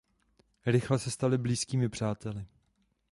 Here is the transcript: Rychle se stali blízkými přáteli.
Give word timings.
Rychle 0.65 0.97
se 0.99 1.11
stali 1.11 1.37
blízkými 1.37 1.89
přáteli. 1.89 2.45